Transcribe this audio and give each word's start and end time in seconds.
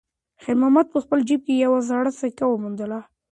خیر 0.41 0.55
محمد 0.61 0.87
په 0.93 0.99
خپل 1.03 1.19
جېب 1.27 1.41
کې 1.47 1.53
یوه 1.65 1.79
زړه 1.89 2.11
سکه 2.19 2.45
وموندله. 2.47 2.99